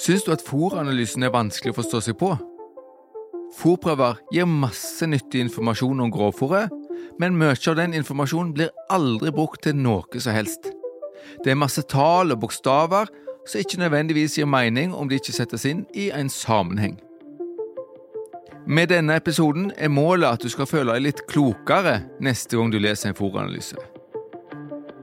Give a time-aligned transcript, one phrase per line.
[0.00, 2.30] Syns du at fòranalysen er vanskelig å forstå seg på?
[3.58, 6.70] Fòrprøver gir masse nyttig informasjon om grovfòret,
[7.20, 10.70] men mye av den informasjonen blir aldri brukt til noe som helst.
[11.44, 13.10] Det er masse tall og bokstaver
[13.44, 16.96] som ikke nødvendigvis gir mening om de ikke settes inn i en sammenheng.
[18.66, 22.78] Med denne episoden er målet at du skal føle deg litt klokere neste gang du
[22.80, 23.99] leser en fòranalyse.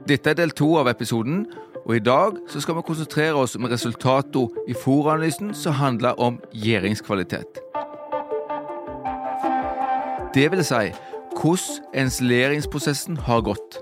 [0.08, 1.42] Dette er del to av episoden,
[1.84, 6.38] og i dag så skal vi konsentrere oss om resultatene i fòranalysen som handler om
[6.56, 7.60] gjæringskvalitet.
[10.32, 10.88] Det vil si
[11.38, 13.80] hvordan ensileringsprosessen har gått.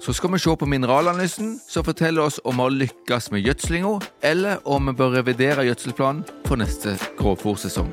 [0.00, 3.98] Så skal vi se på mineralanalysen, som forteller oss om vi har lykkes med gjødslinga,
[4.22, 7.90] eller om vi bør revidere gjødselplanen for neste grovfòrsesong.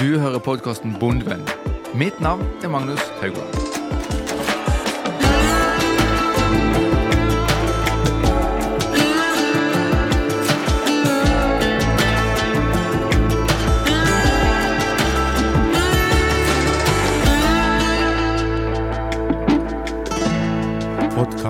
[0.00, 1.44] Du hører podkasten Bondevenn.
[1.94, 3.82] Mitt navn er Magnus Haugland.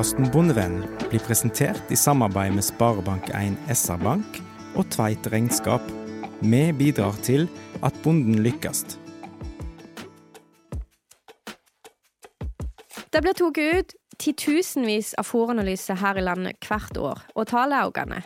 [0.03, 4.41] Podkasten Bondevenn blir presentert i samarbeid med Sparebank1 SR-Bank
[4.75, 5.85] og Tveit Regnskap.
[6.41, 7.47] Vi bidrar til
[7.87, 8.81] at bonden lykkes.
[13.15, 17.93] Det blir tatt ut titusenvis av fòranalyser her i landet hvert år, og tallet er
[17.93, 18.21] økende.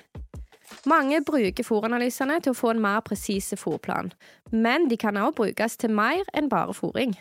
[0.88, 4.14] Mange bruker fòranalysene til å få en mer presis fòrplan,
[4.48, 7.12] men de kan også brukes til mer enn bare fòring.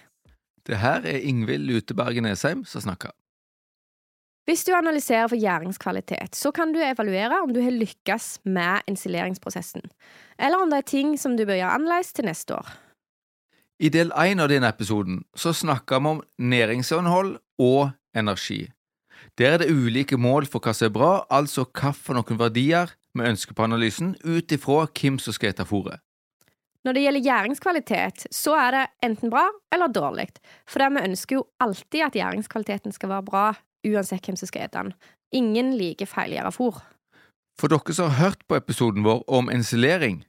[0.64, 3.11] Det her er Ingvild Luteberget Nesheim som snakker.
[4.45, 9.81] Hvis du analyserer for gjæringskvalitet, så kan du evaluere om du har lykkes med ensileringsprosessen,
[10.37, 12.69] eller om det er ting som du bør gjøre annerledes til neste år.
[13.81, 18.69] I del én av denne episoden så snakker vi om næringsinnhold og energi.
[19.41, 23.57] Der er det ulike mål for hva som er bra, altså hvilke verdier vi ønsker
[23.57, 25.99] på analysen, ut ifra hvem som skal ete fôret.
[26.86, 30.30] Når det gjelder gjæringskvalitet, så er det enten bra eller dårlig,
[30.70, 33.47] for vi ønsker jo alltid at gjæringskvaliteten skal være bra,
[33.93, 34.93] uansett hvem som skal spise den.
[35.35, 36.81] Ingen liker feilgjæra fôr.
[37.59, 40.23] For dere som har hørt på episoden vår om ensilering,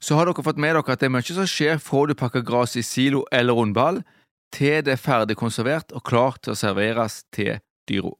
[0.00, 2.44] så har dere fått med dere at det er mye som skjer fra du pakker
[2.46, 4.02] gras i silo eller rundball,
[4.52, 7.56] til det er ferdig konservert og klart til å serveres til
[7.88, 8.12] dyra.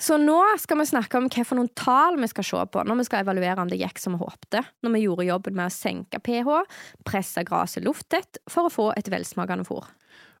[0.00, 3.04] Så nå skal vi snakke om hvilke noen tall vi skal se på når vi
[3.04, 6.20] skal evaluere om det gikk som vi håpte, når vi gjorde jobben med å senke
[6.24, 6.62] pH,
[7.04, 9.84] presse gresset lufttett for å få et velsmakende fôr.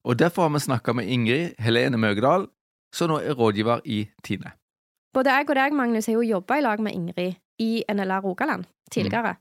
[0.08, 2.48] Og Derfor har vi snakka med Ingrid Helene Møgedal,
[2.94, 4.54] som nå er rådgiver i Tine.
[5.14, 8.66] Både jeg og deg, Magnus, har jo jobba i lag med Ingrid i NLR Rogaland
[8.90, 9.36] tidligere.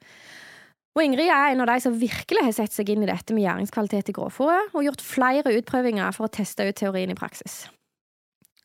[0.98, 3.46] Og Ingrid er en av de som virkelig har sett seg inn i dette med
[3.46, 7.68] gjæringskvalitet i grovfòret, og gjort flere utprøvinger for å teste ut teorien i praksis.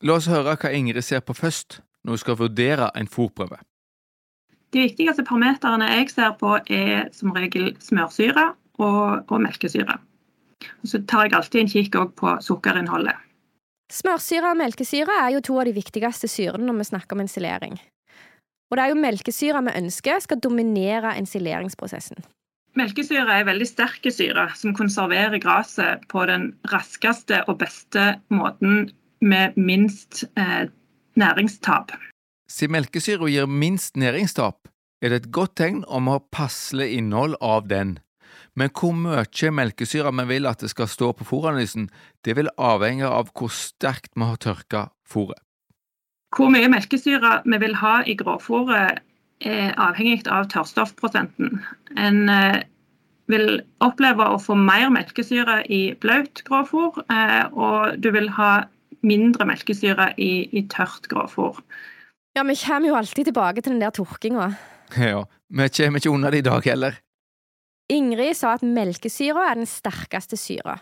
[0.03, 3.61] La oss høre hva Ingrid ser på først når hun skal vurdere en fòrprøve.
[4.75, 8.49] De viktigste parameterne jeg ser på, er som regel smørsyre
[8.83, 10.01] og, og melkesyre.
[10.83, 13.15] Og så tar jeg alltid en kikk på sukkerinnholdet.
[13.93, 17.77] Smørsyre og melkesyre er jo to av de viktigste syrene når vi snakker om ensilering.
[18.73, 22.25] Og det er jo melkesyre vi ønsker skal dominere ensileringsprosessen.
[22.75, 28.89] Melkesyre er veldig sterke syre som konserverer gresset på den raskeste og beste måten
[29.23, 30.67] med minst eh,
[31.15, 31.95] næringstap.
[32.51, 34.67] Siden melkesyre gir minst næringstap,
[35.03, 37.99] er det et godt tegn om å ha passelig innhold av den.
[38.55, 41.89] Men hvor mye melkesyre vi vil at det skal stå på fôranalysen,
[42.25, 45.41] det vil avhenge av hvor sterkt vi har tørka fôret.
[46.35, 49.03] Hvor mye melkesyre vi vil ha i grovfôret
[49.45, 51.61] er avhengig av tørrstoffprosenten.
[51.99, 52.63] En eh,
[53.31, 58.67] vil oppleve å få mer melkesyre i blaut grovfôr, eh, og du vil ha
[59.05, 61.61] mindre melkesyre i, i tørt grovfôr.
[62.35, 64.53] Ja, vi kommer jo alltid tilbake til den der tørkinga.
[64.99, 66.99] Ja, vi kommer ikke unna det i dag heller.
[67.93, 70.79] Ingrid sa at melkesyra er den sterkeste syra,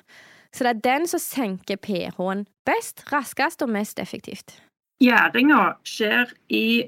[0.54, 4.54] så det er den som senker pH-en best, raskest og mest effektivt.
[5.02, 6.84] Gjæringa skjer i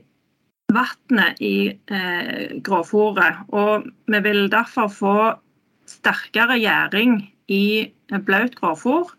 [0.75, 1.56] vannet i
[1.90, 5.16] eh, grovfòret, og vi vil derfor få
[5.90, 7.19] sterkere gjæring
[7.50, 7.90] i
[8.25, 9.10] blaut grovfòr.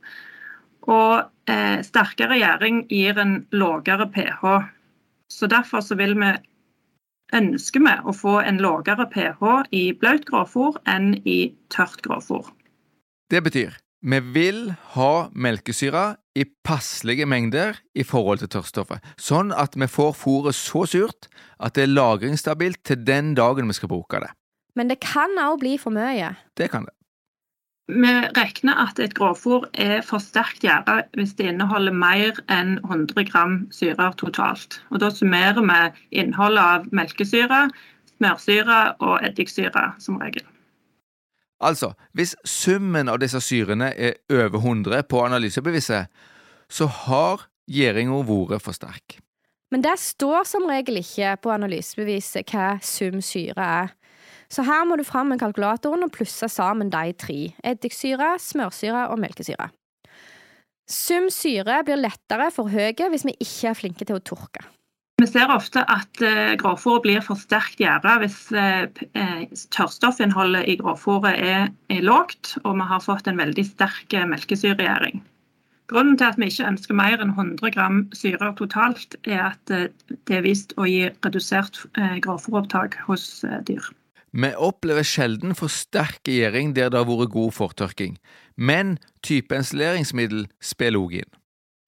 [0.86, 4.56] Og eh, sterkere gjæring gir en lavere pH.
[5.30, 6.32] Så derfor så vil vi
[7.36, 12.48] ønsker vi å få en lavere pH i blaut grovfôr enn i tørt grovfôr.
[13.32, 14.60] Det betyr vi vil
[14.94, 20.84] ha melkesyre i passelige mengder i forhold til tørrstoffet, sånn at vi får fôret så
[20.86, 24.30] surt at det er lagringsstabilt til den dagen vi skal bruke det.
[24.78, 26.36] Men det kan òg bli for mye.
[26.54, 26.94] Det kan det.
[27.88, 33.28] Vi regner at et grovfôr er for sterkt gjæra hvis det inneholder mer enn 100
[33.30, 34.80] gram syrer totalt.
[34.90, 37.70] Og Da summerer vi innholdet av melkesyre,
[38.18, 40.42] smørsyre og eddiksyre som regel.
[41.62, 46.10] Altså, hvis summen av disse syrene er over 100 på analysebeviset,
[46.70, 49.20] så har gjæringa vært for sterk.
[49.72, 53.94] Men det står som regel ikke på analysebeviset hva sum syre er.
[54.52, 57.40] Så her må du fram med kalkulatoren og plusse sammen de tre.
[57.66, 59.72] Eddiksyre, smørsyre og melkesyre.
[60.86, 64.68] Sum syre blir lettere for høye hvis vi ikke er flinke til å tørke.
[65.22, 68.84] Vi ser ofte at uh, grovfôret blir for sterkt gjæra hvis uh,
[69.74, 75.24] tørrstoffinnholdet i grovfòret er, er lågt og vi har fått en veldig sterk melkesyregjæring.
[75.90, 80.34] Grunnen til at vi ikke ønsker mer enn 100 gram syre totalt, er at det
[80.34, 81.84] er vist å gi redusert
[82.26, 83.86] grovfòropptak hos dyr.
[84.36, 88.18] Vi opplever sjelden for sterk gjæring der det har vært god fortørking,
[88.60, 91.32] men typeensileringsmiddel spiller òg inn.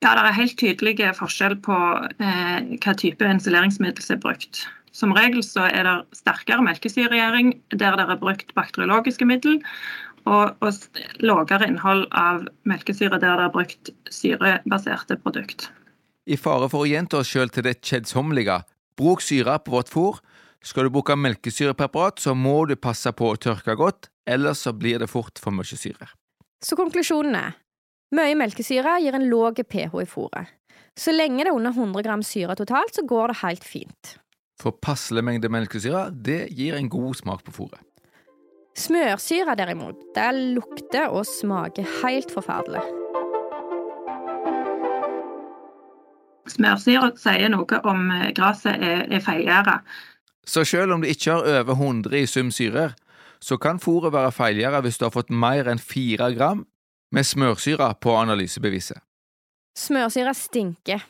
[0.05, 1.75] Ja, det er helt tydelig forskjell på
[2.23, 4.61] eh, hva type ensileringsmiddel som er brukt.
[4.95, 9.59] Som regel så er det sterkere melkesyregjæring der det er brukt bakteriologiske middel,
[10.27, 10.71] og, og
[11.23, 15.67] lavere innhold av melkesyre der det er brukt syrebaserte produkt.
[16.27, 18.61] I fare for å gjenta oss sjøl til det kjedsommelige,
[18.99, 20.21] bruk syre på vårt fôr,
[20.63, 24.99] skal du bruke melkesyrepreparat, så må du passe på å tørke godt, ellers så blir
[24.99, 26.09] det fort for mye syre.
[26.63, 27.57] Så konklusjonen er
[28.17, 30.53] mye melkesyre gir en låg pH i fôret.
[30.97, 34.15] Så lenge det er under 100 gram syre totalt, så går det helt fint.
[34.57, 37.83] For passelig mengde melkesyre, det gir en god smak på fôret.
[38.77, 40.27] Smørsyre derimot, det
[40.57, 42.81] lukter og smaker helt forferdelig.
[46.47, 49.73] Smørsyre sier noe om gresset er, er.
[50.47, 52.95] Så selv om du ikke har over 100 i sum syrer,
[53.43, 56.63] så kan fôret være feilgjæra hvis du har fått mer enn 4 gram
[57.11, 58.99] med smørsyre på analysebeviset.
[59.77, 61.03] Smørsyre stinker.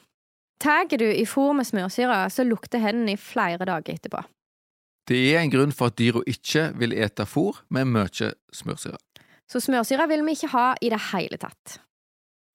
[0.59, 4.23] Tar du i fôr med smørsyre, så lukter hendene i flere dager etterpå.
[5.07, 8.97] Det er en grunn for at dyra ikke vil ete fôr med mye smørsyre.
[9.47, 11.77] Så smørsyre vil vi ikke ha i det hele tatt.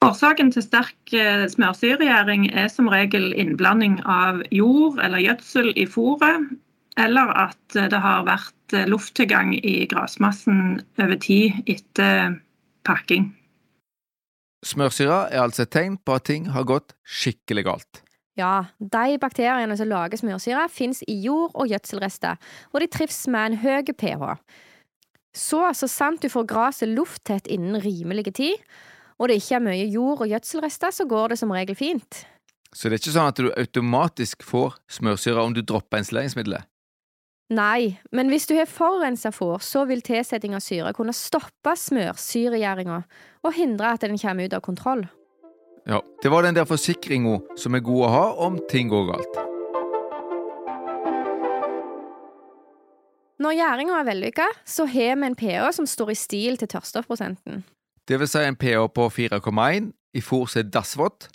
[0.02, 6.50] Årsaken til sterk eh, smørsyregjæring er som regel innblanding av jord eller gjødsel i fôret,
[7.00, 12.38] eller at det har vært lufttilgang i grasmassen over tid etter
[12.86, 13.30] pakking.
[14.62, 18.02] Smørsyra er altså et tegn på at ting har gått skikkelig galt.
[18.38, 22.38] Ja, de bakteriene som lager smørsyre, finnes i jord- og gjødselrester,
[22.72, 24.38] og de trives med en høy pH.
[25.36, 28.56] Så så sant du får gresset lufttett innen rimelig tid,
[29.18, 32.24] og det ikke er mye jord- og gjødselrester, så går det som regel fint.
[32.72, 36.64] Så det er ikke sånn at du automatisk får smørsyre om du dropper ensileringsmiddelet?
[37.52, 43.00] Nei, men hvis du har forurensa fôr, så vil tilsetting av syre kunne stoppe smørsyregjæringa
[43.44, 45.02] og hindre at den kommer ut av kontroll.
[45.84, 49.40] Ja, det var den der forsikringa som er god å ha om ting går galt.
[53.42, 57.64] Når gjæringa er vellykka, så har vi en pH som står i stil til tørrstoffprosenten.
[58.08, 61.28] Det vil si en pH på 4,1 i fôr som er dassvått,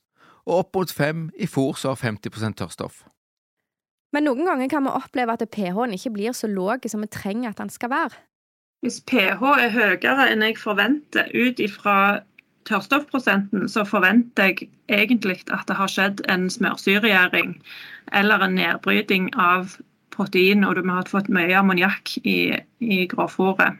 [0.47, 3.03] og opp mot 5 i fôr som har 50% tørrstoff.
[4.15, 7.51] Men noen ganger kan vi oppleve at pH-en ikke blir så lav som vi trenger
[7.51, 8.23] at den skal være.
[8.85, 11.97] Hvis pH er høyere enn jeg forventer ut ifra
[12.69, 17.55] tørrstoffprosenten, så forventer jeg egentlig at det har skjedd en smørsyregjæring
[18.15, 19.77] eller en nedbryting av
[20.15, 23.77] protein, og du har fått mye ammoniakk i, i gråfòret.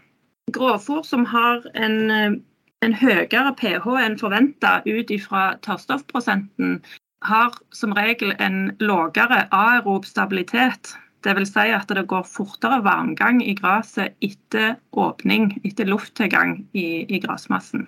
[0.56, 2.40] Gråfòr som har en,
[2.86, 6.80] en høyere pH enn forventa ut ifra tørrstoffprosenten,
[7.26, 10.94] har som regel en lavere aerob stabilitet.
[11.26, 11.50] Dvs.
[11.52, 17.88] Si at det går fortere varmgang i gresset etter åpning, etter lufttilgang i, i gressmassen.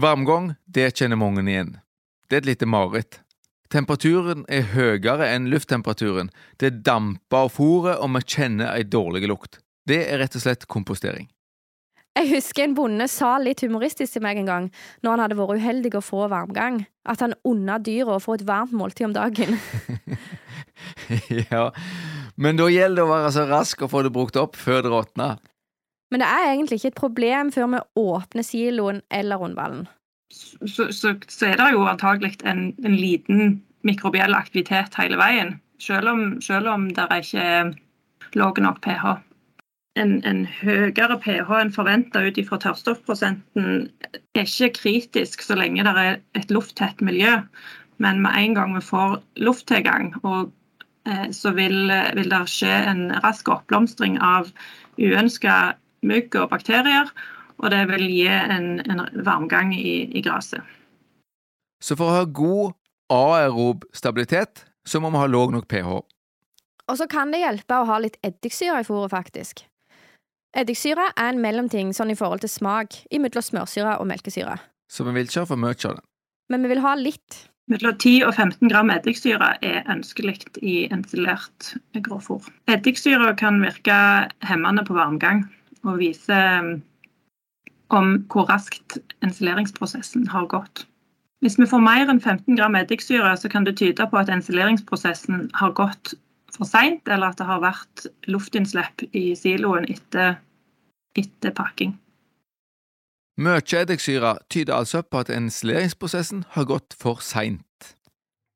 [0.00, 1.76] Varmgang, det kjenner mange igjen.
[2.28, 3.20] Det er et lite mareritt.
[3.72, 6.30] Temperaturen er høyere enn lufttemperaturen.
[6.60, 9.60] Det damper av fôret, og vi kjenner ei dårlig lukt.
[9.86, 11.28] Det er rett og slett kompostering.
[12.16, 14.68] Jeg husker en bonde sa litt humoristisk til meg en gang,
[15.04, 18.46] når han hadde vært uheldig å få varmgang, at han unna dyra å få et
[18.48, 19.58] varmt måltid om dagen.
[21.50, 21.66] ja,
[22.40, 24.94] men da gjelder det å være så rask og få det brukt opp før det
[24.94, 25.36] råtner.
[26.10, 29.84] Men det er egentlig ikke et problem før vi åpner siloen eller rundballen.
[30.32, 36.10] Så, så, så er det jo antagelig en, en, liten mikrobiell aktivitet hele veien, selv
[36.14, 37.74] om, selv om det ikke er
[38.38, 39.18] lav nok pH
[39.96, 43.88] en, en høyere pH enn forventa ut ifra tørrstoffprosenten
[44.36, 47.38] er ikke kritisk så lenge det er et lufttett miljø.
[48.02, 50.52] Men med en gang vi får lufttilgang, og,
[51.08, 51.88] eh, så vil,
[52.18, 54.52] vil, det skje en rask oppblomstring av
[55.00, 55.76] uønska
[56.06, 57.08] mugg og bakterier.
[57.56, 60.60] og det vil gi en, en varmgang i, i gresset.
[61.80, 62.74] Så for å ha god
[63.08, 65.88] aerob stabilitet, så må vi ha låg nok pH.
[66.86, 69.64] Og så kan det hjelpe å ha litt eddiksyre i fôret, faktisk.
[70.56, 74.56] Eddiksyre er en mellomting sånn i forhold til smak, imellom smørsyre og melkesyre.
[74.88, 76.04] Så vi vil ikke ha for mye av den.
[76.48, 77.42] Men vi vil ha litt.
[77.68, 81.74] Mellom 10 og 15 gram eddiksyre er ønskelig i ensilert
[82.06, 82.46] grovfôr.
[82.72, 83.96] Eddiksyre kan virke
[84.46, 85.44] hemmende på varmgang
[85.84, 86.76] og vise um,
[87.92, 88.96] om hvor raskt
[89.26, 90.86] ensileringsprosessen har gått.
[91.44, 95.50] Hvis vi får mer enn 15 gram eddiksyre, så kan det tyde på at ensileringsprosessen
[95.58, 96.14] har gått
[96.56, 100.38] for seint, eller at det har vært luftinnslipp i siloen etter,
[101.16, 101.96] etter pakking.
[103.36, 107.62] Mye eddiksyre tyder altså på at ensileringsprosessen har gått for seint.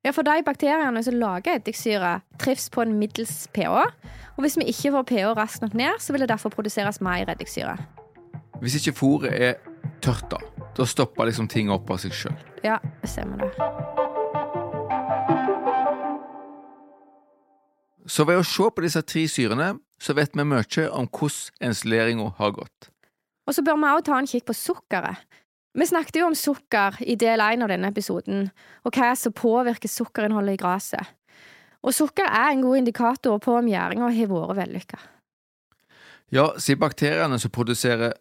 [0.04, 3.90] Ja, for de bakteriene som lager eddiksyre, trives på en middels pH.
[4.36, 7.28] Og hvis vi ikke får pH raskt nok ned, så vil det derfor produseres mer
[7.28, 7.76] eddiksyre.
[8.62, 9.54] Hvis ikke fôret er
[10.00, 10.40] tørt, da,
[10.76, 12.40] da stopper liksom ting opp av seg sjøl.
[12.64, 13.52] Ja, det stemmer det.
[18.08, 22.32] Så ved å se på disse tre syrene, så vet vi mye om hvordan ensileringa
[22.38, 22.90] har gått.
[23.46, 25.26] Og så bør vi også ta en kikk på sukkeret.
[25.74, 28.48] Vi snakket jo om sukker i del én av denne episoden,
[28.82, 31.12] og hva som påvirker sukkerinnholdet i gresset.
[31.80, 34.98] Og sukker er en god indikator på om gjæringa har vært vellykka.
[36.30, 38.12] Ja, siden bakteriene som produserer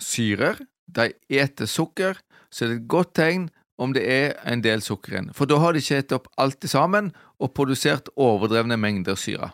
[0.00, 2.18] syrer, de eter sukker,
[2.50, 5.58] så er det et godt tegn om det er en del sukker igjen, for da
[5.62, 7.10] har de ikke spist opp alt sammen
[7.42, 9.52] og produsert overdrevne mengder syre.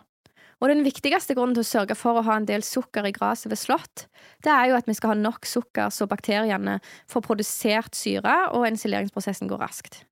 [0.58, 3.52] Og den viktigste grunnen til å sørge for å ha en del sukker i gresset
[3.52, 4.08] ved slått,
[4.42, 8.66] det er jo at vi skal ha nok sukker så bakteriene får produsert syre og
[8.66, 10.02] ensileringsprosessen går raskt.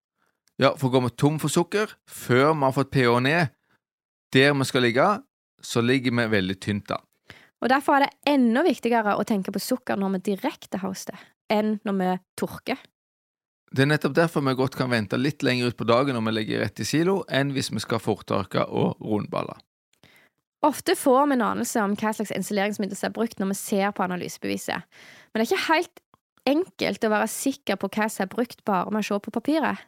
[0.63, 3.53] Ja, for går vi tom for sukker før vi har fått pH ned
[4.35, 5.07] der vi skal ligge,
[5.63, 7.01] så ligger vi veldig tynt da.
[7.63, 11.17] Og Derfor er det enda viktigere å tenke på sukker når vi direkte hoster,
[11.51, 12.83] enn når vi tørker.
[13.73, 16.35] Det er nettopp derfor vi godt kan vente litt lenger ut på dagen når vi
[16.37, 19.57] legger rett i silo, enn hvis vi skal fortørke og rundballe.
[20.67, 23.93] Ofte får vi en anelse om hva slags installeringsmiddel som er brukt når vi ser
[23.95, 24.83] på analysebeviset,
[25.31, 26.01] men det er ikke helt
[26.47, 29.85] enkelt å være sikker på hva som er brukt bare med å se på papiret.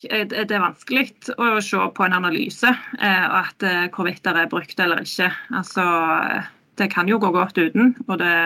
[0.00, 4.80] Det er vanskelig å se på en analyse og at eh, hvorvidt det er brukt
[4.80, 5.28] eller ikke.
[5.52, 5.84] Altså,
[6.80, 7.92] det kan jo gå godt uten.
[8.22, 8.36] Det,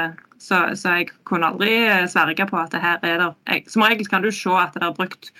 [0.42, 4.08] så, så, jeg kunne aldri eh, sverge på at det her er der Som regel
[4.10, 5.30] kan du se at det er brukt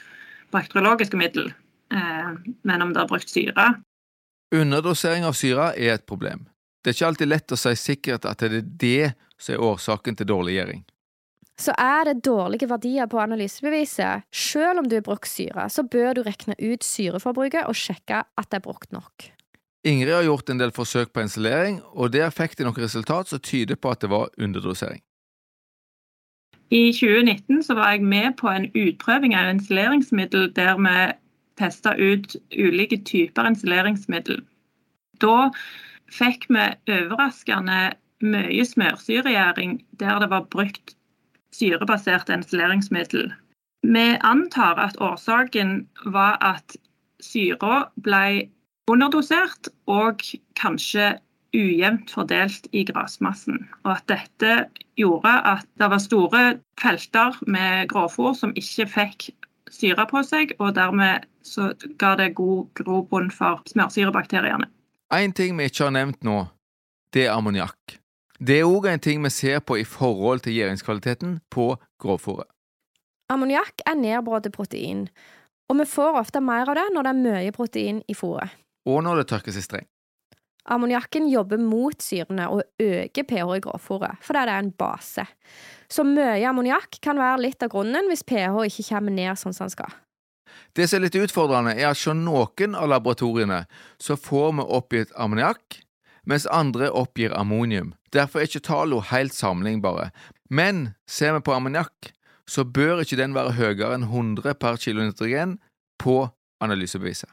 [0.54, 1.50] bakteriologiske middel,
[1.90, 3.72] men om det er brukt syre,
[4.54, 6.46] Underdosering av syre er et problem.
[6.84, 10.18] Det er ikke alltid lett å si sikkert at det er det som er årsaken
[10.18, 10.82] til dårlig gjæring.
[11.58, 16.18] Så er det dårlige verdier på analysebeviset, selv om du har brukt syre, så bør
[16.18, 19.30] du regne ut syreforbruket og sjekke at det er brukt nok.
[19.87, 23.42] Ingrid har gjort en del forsøk på ensilering, og der fikk de noen resultat som
[23.42, 25.02] tyder på at det var underdosering.
[26.75, 30.96] I 2019 så var jeg med på en utprøving av ensileringsmiddel der vi
[31.61, 34.40] testa ut ulike typer insuleringsmiddel.
[35.23, 35.50] Da
[36.12, 37.94] fikk vi overraskende
[38.25, 40.96] mye smørsyregjæring der det var brukt
[41.54, 43.32] syrebasert insuleringsmiddel.
[43.84, 46.76] Vi antar at årsaken var at
[47.23, 48.49] syra ble
[48.90, 50.25] underdosert og
[50.58, 51.14] kanskje
[51.54, 53.61] ujevnt fordelt i grasmassen.
[53.84, 54.54] Og at dette
[54.99, 56.42] gjorde at det var store
[56.80, 59.28] felter med grovfòr som ikke fikk
[59.71, 64.68] syre på seg, og dermed så ga det god grobunn for smørsyrebakteriene.
[65.14, 66.47] En ting vi ikke har nevnt nå,
[67.14, 67.99] det er ammoniakk.
[68.40, 72.49] Det er òg en ting vi ser på i forhold til gjæringskvaliteten på grovfòret.
[73.33, 75.06] Ammoniakk er nedbrutt protein,
[75.71, 78.52] og vi får ofte mer av det når det er mye protein i fôret.
[78.85, 79.87] Og når det tørkes i streng.
[80.64, 85.25] Ammoniakken jobber mot syrene og øker pH i grovfòret, fordi det er en base.
[85.94, 89.68] Så mye ammoniakk kan være litt av grunnen hvis pH ikke kommer ned sånn som
[89.68, 89.92] den skal.
[90.74, 93.60] Det som er litt utfordrende, er at hos noen av laboratoriene
[94.02, 95.78] så får vi oppgitt ammoniakk,
[96.26, 97.92] mens andre oppgir ammonium.
[98.14, 100.10] Derfor er ikke tallene helt sammenlignbare.
[100.50, 102.10] Men ser vi på ammoniakk,
[102.50, 105.58] så bør ikke den være høyere enn 100 per kilo nitrogen
[106.02, 106.24] på
[106.64, 107.30] analysebeviset.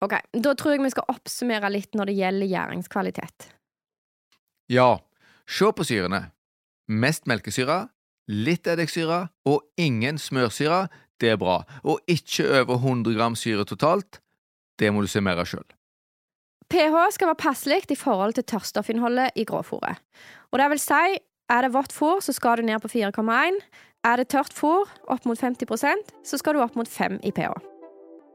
[0.00, 3.50] Ok, Da tror jeg vi skal oppsummere litt når det gjelder gjæringskvalitet.
[4.72, 5.00] Ja,
[5.50, 6.30] se på syrene.
[6.90, 7.84] Mest melkesyre,
[8.30, 10.88] litt eddiksyre og ingen smørsyre,
[11.20, 11.60] det er bra.
[11.84, 14.20] Og ikke over 100 gram syre totalt.
[14.78, 15.66] Det må du se mer av sjøl.
[16.70, 20.00] pH skal være passelig i forhold til tørrstoffinnholdet i grovfòret.
[20.50, 21.18] Og det vil si,
[21.50, 23.60] er det vått fôr, så skal du ned på 4,1.
[24.04, 27.52] Er det tørt fôr, opp mot 50% så skal du opp mot 5 i pH.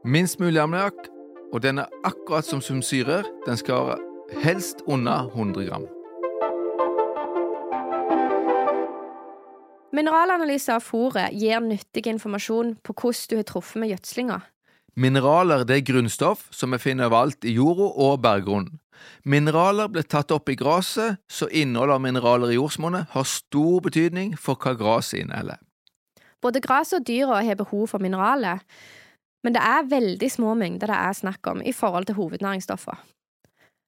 [0.04, 1.08] Minst mulig ammoniakk
[1.52, 3.26] og den er akkurat som sumsyrer.
[3.46, 3.96] Den skal
[4.42, 5.86] helst under 100 gram.
[9.96, 14.40] Mineralanalyse av fôret gir nyttig informasjon på hvordan du har truffet med gjødslinga.
[14.96, 18.78] Mineraler det er grunnstoff som vi finner overalt i jorda og berggrunnen.
[19.28, 24.34] Mineraler blir tatt opp i gresset, så innholdet av mineraler i jordsmonnet har stor betydning
[24.40, 25.60] for hva gresset inneholder.
[26.44, 28.60] Både gresset og dyra har behov for mineraler,
[29.44, 33.00] men det er veldig små mengder det er snakk om i forhold til hovednæringsstoffer.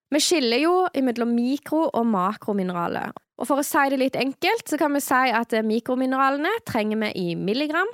[0.09, 0.75] Vi skiller jo
[1.05, 5.33] mellom mikro- og makromineraler, og for å si det litt enkelt, så kan vi si
[5.37, 7.91] at mikromineralene trenger vi i milligram,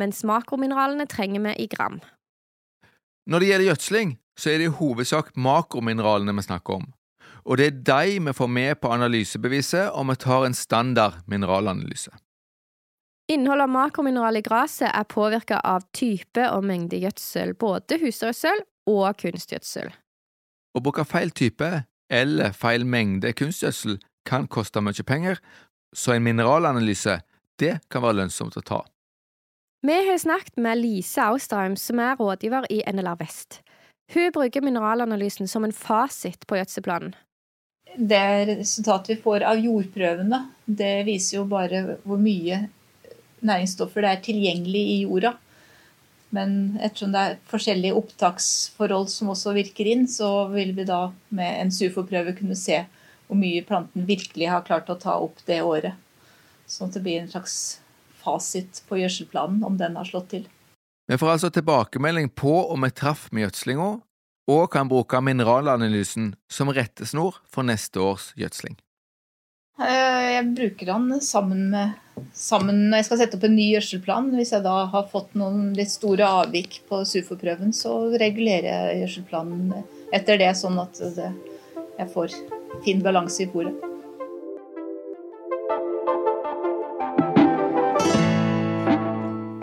[0.00, 2.00] mens makromineralene trenger vi i gram.
[3.28, 6.88] Når det gjelder gjødsling, så er det i hovedsak makromineralene vi snakker om,
[7.44, 12.16] og det er de vi får med på analysebeviset om vi tar en standard mineralanalyse.
[13.28, 19.18] Innholdet av makromineral i gresset er påvirka av type og mengde gjødsel, både husdyrgjødsel og
[19.20, 19.92] kunstgjødsel.
[20.76, 21.70] Å bruke feil type
[22.08, 23.98] eller feil mengde kunstgjødsel
[24.28, 25.40] kan koste mye penger,
[25.96, 27.20] så en mineralanalyse
[27.58, 28.82] det kan være lønnsomt å ta.
[29.86, 33.60] Vi har snakket med Lise Austrheim, som er rådgiver i NLR Vest.
[34.12, 37.14] Hun bruker mineralanalysen som en fasit på gjødselplanen.
[37.96, 42.66] Det resultatet vi får av jordprøvene, det viser jo bare hvor mye
[43.40, 45.34] næringsstoffer det er tilgjengelig i jorda.
[46.34, 51.62] Men ettersom det er forskjellige opptaksforhold som også virker inn, så vil vi da med
[51.62, 52.82] en SUFO-prøve kunne se
[53.28, 55.96] hvor mye planten virkelig har klart å ta opp det året.
[56.68, 57.78] Sånn at det blir en slags
[58.20, 60.44] fasit på gjødselplanen, om den har slått til.
[61.08, 63.88] Vi får altså tilbakemelding på om vi traff med gjødslinga,
[64.48, 68.76] og kan bruke mineralanalysen som rettesnor for neste års gjødsling.
[69.78, 71.96] Eh, jeg bruker den sammen med
[72.34, 74.32] sammen når jeg skal sette opp en ny gjødselplan.
[74.34, 79.76] Hvis jeg da har fått noen litt store avvik på SUFO-prøven, så regulerer jeg gjødselplanen
[80.14, 81.30] etter det, sånn at det,
[81.98, 82.34] jeg får
[82.86, 83.84] fin balanse i fôret.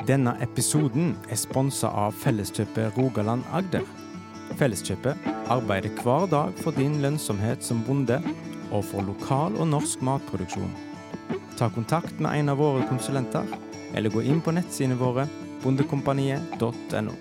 [0.06, 3.84] Denne episoden er sponsa av Felleskjøpet Rogaland Agder.
[4.56, 8.20] Felleskjøpet arbeider hver dag for din lønnsomhet som bonde,
[8.72, 10.72] og for lokal og norsk matproduksjon.
[11.58, 13.48] Ta kontakt med en av våre konsulenter,
[13.96, 15.28] eller gå inn på nettsidene våre
[15.64, 17.16] bondekompaniet.no.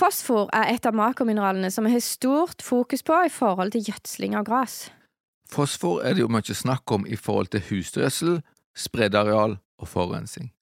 [0.00, 4.36] Fosfor er et av makromineralene som vi har stort fokus på i forhold til gjødsling
[4.38, 4.88] av gress.
[5.50, 8.40] Fosfor er det jo mye snakk om i forhold til husdyrgjødsel,
[8.76, 10.52] spredareal og forurensning.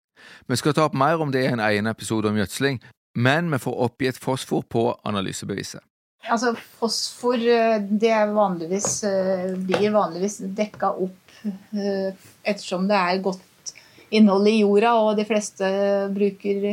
[0.48, 2.80] Vi skal ta opp mer om det i en egen episode om gjødsling,
[3.14, 5.84] men vi får oppgitt fosfor på analysebeviset.
[6.28, 12.12] Altså, fosfor eh, det vanligvis, eh, blir vanligvis dekka opp eh,
[12.42, 13.72] ettersom det er godt
[14.14, 15.68] innhold i jorda, og de fleste
[16.14, 16.68] bruker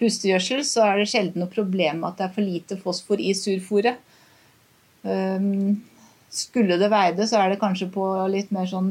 [0.00, 4.00] husdyrgjødsel, så er det sjelden noe problem at det er for lite fosfor i surfòret.
[5.02, 5.80] Um,
[6.30, 8.90] skulle det være det, så er det kanskje på litt mer sånn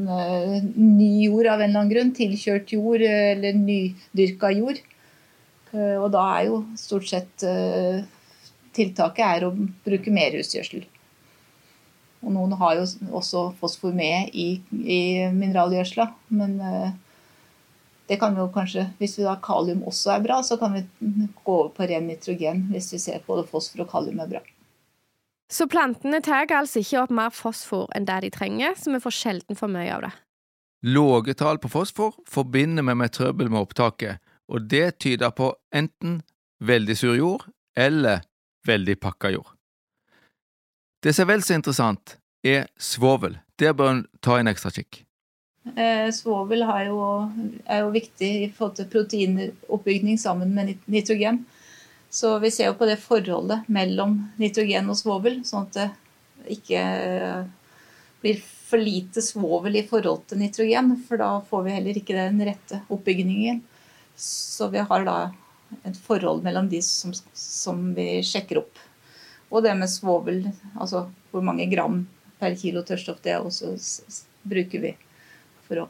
[0.76, 2.14] ny jord av en eller annen grunn.
[2.16, 4.80] Tilkjørt jord eller nydyrka jord.
[5.72, 7.46] Og da er jo stort sett
[8.76, 9.52] tiltaket er å
[9.84, 10.86] bruke mer husgjødsel.
[12.20, 15.00] Og noen har jo også fosfor med i, i
[15.32, 16.04] mineralgjødsla,
[16.36, 16.58] men
[18.10, 20.82] det kan vi jo kanskje, hvis vi da kalium også er bra, så kan vi
[21.00, 24.40] gå over på ren nitrogen hvis vi ser både fosfor og kalium er bra.
[25.50, 29.14] Så plantene tar altså ikke opp mer fosfor enn det de trenger, så vi får
[29.14, 30.10] sjelden for mye av det.
[30.90, 34.18] Lave tall på fosfor forbinder vi med trøbbel med opptaket,
[34.50, 36.20] og det tyder på enten
[36.66, 37.46] veldig sur jord
[37.78, 38.26] eller
[38.66, 39.52] veldig pakka jord.
[41.00, 43.38] Det som er vel så interessant, er svovel.
[43.60, 45.02] Der bør en ta en ekstra kikk.
[45.76, 47.00] Eh, svovel jo,
[47.68, 51.44] er jo viktig i forhold til proteinoppbygging sammen med nitrogen.
[52.10, 56.84] Så vi ser jo på det forholdet mellom nitrogen og svovel, sånn at det ikke
[58.20, 60.96] blir for lite svovel i forhold til nitrogen.
[61.06, 63.62] For da får vi heller ikke den rette oppbyggingen.
[64.20, 65.18] Så vi har da
[65.86, 68.80] et forhold mellom de som, som vi sjekker opp.
[69.50, 70.44] Og det med svovel,
[70.76, 72.04] altså hvor mange gram
[72.40, 73.74] per kilo tørrstoff det også
[74.48, 74.92] bruker vi
[75.66, 75.88] for å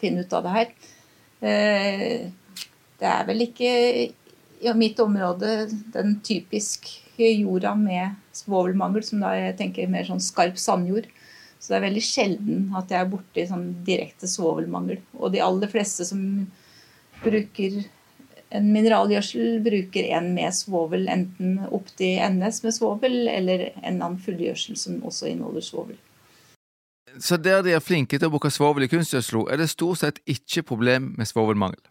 [0.00, 0.74] finne ut av det her.
[1.44, 2.20] Eh,
[3.00, 3.72] det er vel ikke
[4.64, 10.58] i mitt område den typiske jorda med svovelmangel, som da jeg tenker mer sånn skarp
[10.60, 11.10] sandjord.
[11.58, 14.98] Så det er veldig sjelden at jeg er borti sånn direkte svovelmangel.
[15.16, 16.20] Og de aller fleste som
[17.22, 17.78] bruker
[18.54, 24.20] en mineralgjødsel, bruker en med svovel, enten opp til NS med svovel, eller en annen
[24.22, 25.98] fullgjødsel som også inneholder svovel.
[27.18, 30.22] Så der de er flinke til å bruke svovel i kunstgjødsel, er det stort sett
[30.30, 31.82] ikke problem med svovelmangel?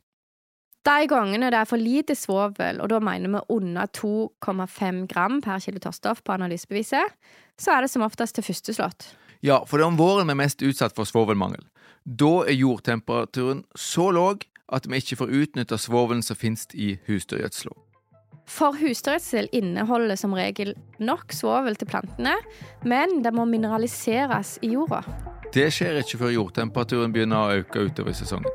[0.83, 5.61] De gangene det er for lite svovel, og da mener vi under 2,5 gram per
[5.63, 7.13] kilo tørrstoff på analysebeviset,
[7.59, 9.13] så er det som oftest til førsteslått.
[9.43, 11.63] Ja, for det er om våren vi er mest utsatt for svovelmangel.
[12.03, 17.73] Da er jordtemperaturen så lav at vi ikke får utnytta svovelen som finnes i husdyrgjødsla.
[18.49, 22.35] For husdyrgjødsel inneholder som regel nok svovel til plantene,
[22.83, 25.03] men det må mineraliseres i jorda.
[25.53, 28.49] Det skjer ikke før jordtemperaturen begynner å øke utover sesongen.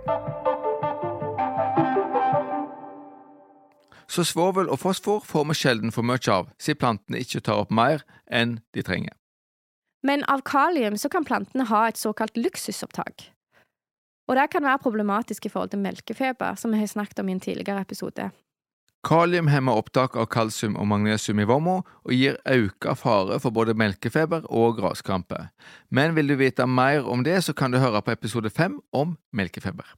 [4.09, 7.71] Så svovel og fosfor får vi sjelden for mye av, siden plantene ikke tar opp
[7.71, 9.15] mer enn de trenger.
[10.03, 13.29] Men av kalium så kan plantene ha et såkalt luksusopptak.
[14.29, 17.37] Og det kan være problematisk i forhold til melkefeber, som vi har snakket om i
[17.37, 18.29] en tidligere episode.
[19.07, 23.77] Kalium hemmer opptak av kalsium og magnesium i vomma og gir økt fare for både
[23.79, 25.47] melkefeber og graskrampe.
[25.89, 29.15] Men vil du vite mer om det, så kan du høre på episode fem om
[29.33, 29.95] melkefeber.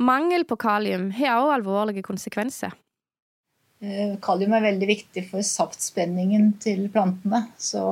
[0.00, 2.72] Mangel på kalium har også alvorlige konsekvenser.
[3.82, 7.44] Eh, kalium er veldig viktig for saftspenningen til plantene.
[7.58, 7.82] Så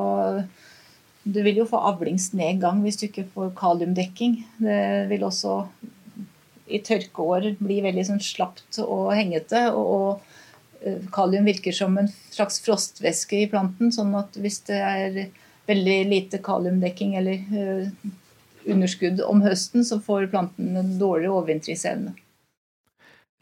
[1.26, 4.38] du vil jo få avlingsnedgang hvis du ikke får kaliumdekking.
[4.62, 5.58] Det vil også
[6.66, 9.66] i tørkeår bli veldig sånn slapt og hengete.
[9.72, 13.90] Og, og eh, kalium virker som en slags frostvæske i planten.
[13.94, 15.18] sånn at hvis det er
[15.66, 18.10] veldig lite kaliumdekking eller uh,
[18.70, 22.12] underskudd om høsten, så får planten en dårligere overvintringsevne.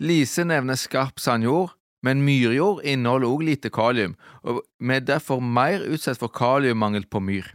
[0.00, 5.84] Lise nevner skarp sandjord, men myrjord inneholder også lite kalium, og vi er derfor mer
[5.84, 7.52] utsatt for kaliummangel på myr.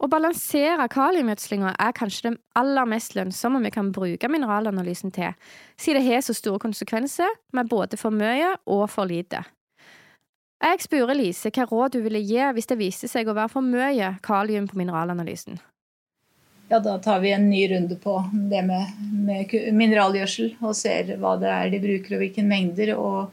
[0.00, 5.34] Å balansere kaliumgjødslinga er kanskje det aller mest lønnsomme vi kan bruke mineralanalysen til,
[5.76, 9.42] siden det har så store konsekvenser med både for mye og for lite.
[10.60, 13.64] Jeg spurte Lise hva råd hun ville gi hvis det viste seg å være for
[13.64, 15.60] mye kalium på mineralanalysen.
[16.70, 21.34] Ja, Da tar vi en ny runde på det med, med mineralgjødsel og ser hva
[21.40, 22.94] det er de bruker og hvilke mengder.
[22.96, 23.32] og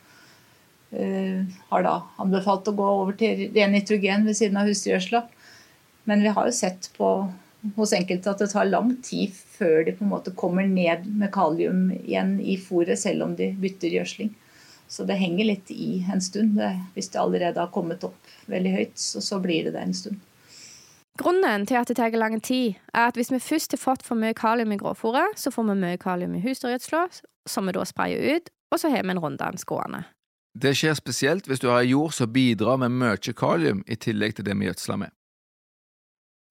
[0.95, 5.23] uh, har da anbefalt å gå over til ren nitrogen ved siden av husdyrgjødsla.
[6.07, 7.11] Men vi har jo sett på,
[7.75, 11.33] hos enkelte at det tar lang tid før de på en måte kommer ned med
[11.35, 14.31] kalium igjen i fôret, selv om de bytter gjødsling.
[14.87, 16.55] Så det henger litt i en stund.
[16.55, 19.97] Det, hvis det allerede har kommet opp veldig høyt, så, så blir det det en
[19.97, 20.23] stund.
[21.17, 24.15] Grunnen til at det tar lang tid, er at hvis vi først har fått for
[24.15, 27.07] mye kalium i gråfòret, så får vi mye kalium i husdyrgjødsla,
[27.49, 30.05] som vi da sprayer ut, og så har vi en runddans gående.
[30.57, 34.47] Det skjer spesielt hvis du har jord som bidrar med mye kalium i tillegg til
[34.47, 35.11] det vi gjødsler med.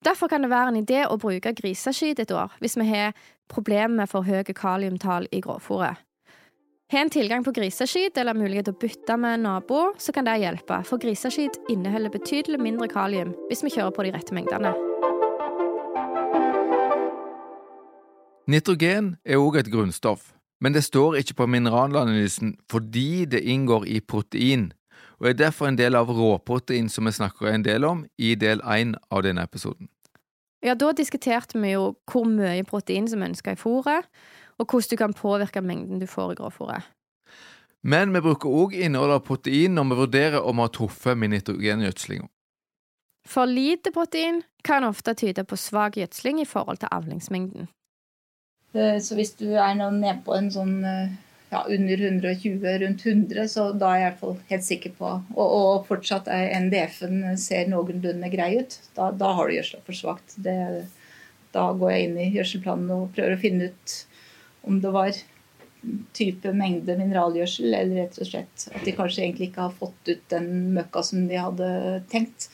[0.05, 3.15] Derfor kan det være en idé å bruke griseskitt et år hvis vi har
[3.49, 6.03] problemer med for høye kaliumtall i grovfòret.
[6.87, 10.23] Har en tilgang på griseskitt eller mulighet til å bytte med en nabo, så kan
[10.23, 14.71] det hjelpe, for griseskitt inneholder betydelig mindre kalium hvis vi kjører på de rette mengdene.
[18.47, 20.29] Nitrogen er òg et grunnstoff,
[20.63, 24.69] men det står ikke på mineralanalysen fordi det inngår i protein,
[25.19, 28.61] og er derfor en del av råprotein som vi snakker en del om i del
[28.61, 29.89] én av denne episoden.
[30.65, 34.05] Ja, da diskuterte vi jo hvor mye protein som er ønska i fôret,
[34.57, 36.87] og hvordan du kan påvirke mengden du får i grovfôret.
[37.83, 41.29] Men vi bruker òg innholdet av protein når vi vurderer om vi har truffet med
[41.35, 42.27] nitrogengjødslinga.
[43.27, 47.67] For lite protein kan ofte tyde på svak gjødsling i forhold til avlingsmengden.
[48.73, 51.15] Eh, så hvis du er nede på en sånn eh,
[51.49, 55.11] ja, under 120, rundt 100, så da er jeg i hvert fall helt sikker på
[55.35, 58.75] Og, og fortsatt er NDF-en ser noenlunde grei ut.
[58.97, 60.35] Da, da har du gjødsla for svakt.
[60.43, 63.97] Da går jeg inn i gjødselplanen og prøver å finne ut
[64.67, 65.15] om det var
[66.17, 70.23] type mengde mineralgjødsel, eller rett og slett at de kanskje egentlig ikke har fått ut
[70.33, 71.69] den møkka som de hadde
[72.11, 72.49] tenkt.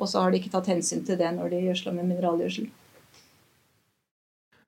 [0.00, 2.70] Og så har de ikke tatt hensyn til det når de gjødsla med mineralgjødsel.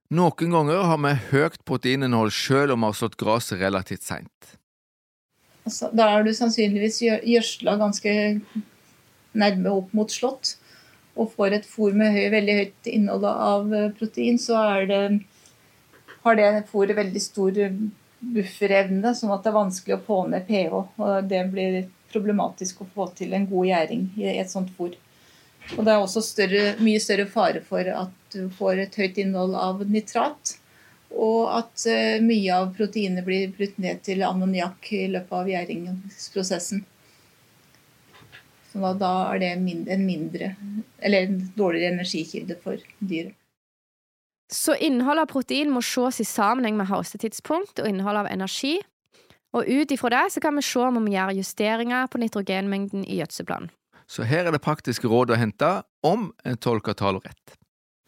[0.08, 4.54] Noen ganger har vi høyt proteininnhold selv om vi har slått gresset relativt seint.
[5.92, 8.14] Da er du sannsynligvis gjødsla ganske
[9.36, 10.54] nærme opp mot slått
[11.18, 15.00] og får et fôr med høy, veldig høyt innhold av eh, protein, så det,
[16.24, 17.58] har det fôret veldig stor
[18.20, 20.78] bufferevne, sånn at det er vanskelig å få ned pH.
[20.78, 21.82] og Det blir
[22.14, 24.94] problematisk å få til en god gjæring i et sånt fôr.
[25.76, 29.56] Og det er også større, mye større fare for at du får et høyt innhold
[29.58, 30.56] av nitrat.
[31.08, 36.84] Og at uh, mye av proteinet blir brutt ned til ammoniakk i løpet av gjæringsprosessen.
[38.68, 40.52] Så da, da er det en mindre,
[41.00, 43.32] eller en dårligere energikilde for dyret.
[44.52, 48.78] Så innholdet av protein må ses i sammenheng med høstetidspunkt og innhold av energi.
[49.56, 53.20] Og ut ifra det så kan vi se om vi gjør justeringer på nitrogenmengden i
[53.20, 53.72] gjødselplanen
[54.08, 55.68] så her er det praktiske råd å hente
[56.06, 57.56] om en tolker tallene rett.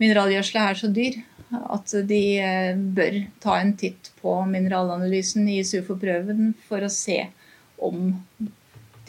[0.00, 1.18] Mineralgjødsla er så dyr
[1.50, 7.24] at de eh, bør ta en titt på mineralanalysen i SUFO-prøven for å se
[7.82, 8.12] om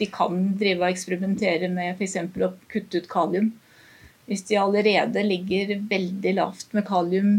[0.00, 2.18] de kan drive og eksperimentere med f.eks.
[2.18, 3.52] å kutte ut kalium.
[4.26, 7.32] hvis de allerede ligger veldig lavt med kalium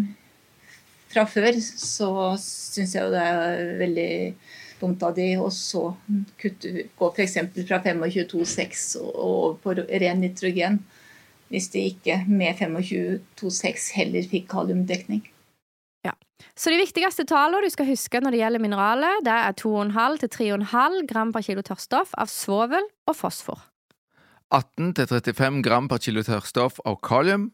[1.14, 4.12] fra før, så syns jeg det er veldig
[4.82, 5.94] dumt av de å så
[6.42, 7.38] kutte, gå f.eks.
[7.68, 10.82] fra 25,6 og over på ren nitrogen,
[11.54, 15.22] hvis de ikke med 25,26 heller fikk kaliumdekning.
[16.04, 16.16] Ja.
[16.58, 21.34] Så de viktigste tallene du skal huske når det gjelder mineraler, det er 2,5-3,5 gram
[21.36, 23.62] per kilo tørrstoff av svovel og fosfor.
[24.54, 27.52] 18-35 gram per kilo tørrstoff av kalium.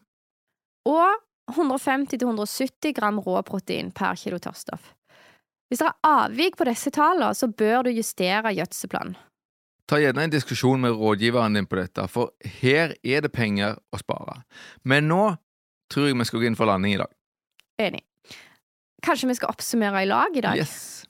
[0.88, 1.20] Og
[1.52, 4.94] 150-170 gram råprotein per kilo tørrstoff.
[5.68, 9.18] Hvis det er avvik på disse tallene, så bør du justere gjødselplanen.
[9.90, 13.98] Ta gjerne en diskusjon med rådgiveren din på dette, for her er det penger å
[13.98, 14.36] spare.
[14.86, 15.24] Men nå
[15.90, 17.10] tror jeg vi skal gå inn for landing i dag.
[17.82, 18.04] Enig.
[19.02, 20.62] Kanskje vi skal oppsummere i lag i dag?
[20.62, 21.02] Yes.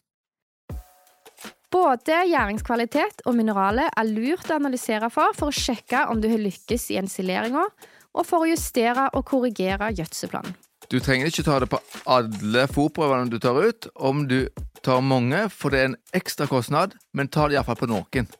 [1.70, 6.40] Både gjæringskvalitet og mineralet er lurt å analysere for for å sjekke om du har
[6.40, 7.68] lykkes i ensileringa,
[8.16, 10.56] og for å justere og korrigere gjødselplanen.
[10.90, 11.78] Du trenger ikke ta det på
[12.10, 13.92] alle fòrprøvene du tar ut.
[13.94, 14.48] Om du
[14.82, 18.32] tar mange, for det er en ekstra kostnad, men ta det iallfall på noen.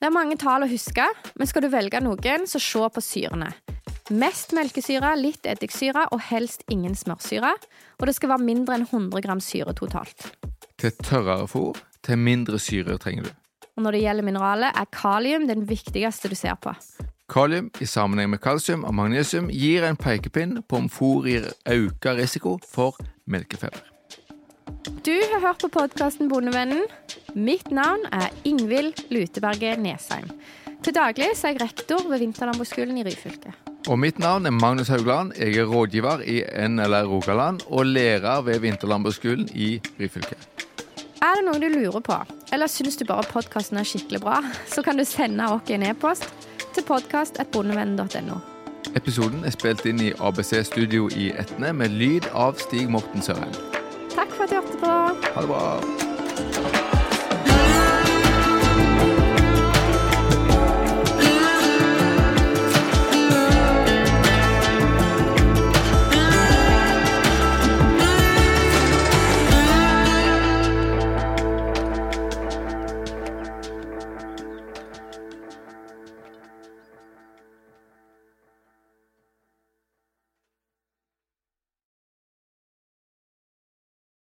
[0.00, 1.04] Det er mange tall å huske,
[1.36, 3.50] men skal du velge noen, så se på syrene.
[4.08, 7.50] Mest melkesyre, litt eddiksyre og helst ingen smørsyre.
[8.00, 10.24] Og det skal være mindre enn 100 gram syre totalt.
[10.80, 13.30] Til tørrere fôr, til mindre syre trenger du.
[13.76, 16.72] Og når det gjelder mineraler, er kalium den viktigste du ser på.
[17.30, 22.08] Kalium i sammenheng med kalsium og magnesium gir en pekepinn på om fôr gir økt
[22.16, 22.96] risiko for
[23.28, 23.84] melkefeber.
[25.04, 26.86] Du har hørt på podkasten Bondevennen.
[27.34, 30.30] Mitt navn er Ingvild Luteberget Nesheim.
[30.82, 33.52] Til daglig er jeg rektor ved Vinterlandbruksskolen i Ryfylke.
[33.88, 35.32] Og mitt navn er Magnus Haugland.
[35.38, 40.34] Jeg er rådgiver i NLR Rogaland og lærer ved Vinterlandbruksskolen i Ryfylke.
[41.22, 42.16] Er det noe du lurer på,
[42.52, 44.40] eller syns du bare podkasten er skikkelig bra,
[44.74, 46.26] så kan du sende oss en e-post
[46.74, 48.40] til podkast.bondevennen.no.
[48.96, 53.54] Episoden er spilt inn i ABC Studio i Etne med lyd av Stig Morten Sørheim.
[54.10, 54.94] Takk for at du hørte på.
[55.36, 56.09] Ha det bra.